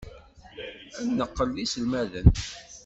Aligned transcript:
Ad 0.99 1.07
neqqel 1.17 1.49
d 1.55 1.57
iselmaden. 1.63 2.27